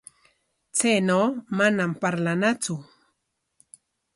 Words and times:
Chaynaw 0.77 1.25
manam 1.57 1.91
parlanatsu. 2.01 2.73